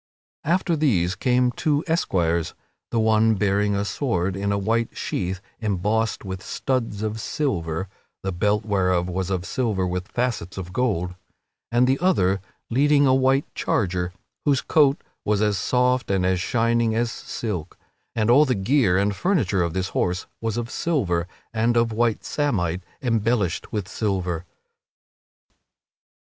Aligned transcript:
After 0.43 0.75
these 0.75 1.13
came 1.13 1.51
two 1.51 1.83
other 1.83 1.93
esquires, 1.93 2.55
the 2.89 2.99
one 2.99 3.35
bearing 3.35 3.75
a 3.75 3.85
sword 3.85 4.35
in 4.35 4.51
a 4.51 4.57
white 4.57 4.97
sheath 4.97 5.41
embossed 5.59 6.25
with 6.25 6.41
studs 6.41 7.03
of 7.03 7.21
silver 7.21 7.87
(the 8.23 8.31
belt 8.31 8.65
whereof 8.65 9.07
was 9.07 9.29
of 9.29 9.45
silver 9.45 9.85
with 9.85 10.07
facets 10.07 10.57
of 10.57 10.73
gold) 10.73 11.13
and 11.71 11.85
the 11.85 11.99
other 11.99 12.41
leading 12.71 13.05
a 13.05 13.13
white 13.13 13.45
charger, 13.53 14.11
whose 14.43 14.61
coat 14.63 14.99
was 15.23 15.39
as 15.39 15.59
soft 15.59 16.09
and 16.09 16.25
as 16.25 16.41
shining 16.41 16.95
as 16.95 17.11
silk. 17.11 17.77
And 18.15 18.31
all 18.31 18.45
the 18.45 18.55
gear 18.55 18.97
and 18.97 19.15
furniture 19.15 19.61
of 19.61 19.73
this 19.75 19.89
horse 19.89 20.25
was 20.41 20.57
of 20.57 20.71
silver 20.71 21.27
and 21.53 21.77
of 21.77 21.91
white 21.91 22.23
samite 22.23 22.81
embellished 23.03 23.71
with 23.71 23.87
silver. 23.87 24.45